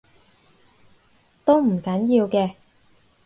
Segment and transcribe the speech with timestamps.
[1.45, 2.55] 都唔緊要嘅